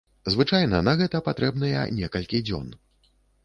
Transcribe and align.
Звычайна 0.35 0.79
на 0.87 0.95
гэта 1.03 1.21
патрэбныя 1.29 1.87
некалькі 2.01 2.45
дзён. 2.51 2.67